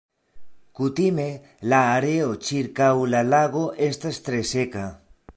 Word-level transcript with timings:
Kutime 0.77 1.25
la 1.73 1.81
areo 1.97 2.31
ĉirkaŭ 2.47 2.87
la 3.15 3.21
lago 3.33 3.61
estas 3.89 4.19
tre 4.29 4.41
seka. 4.53 4.87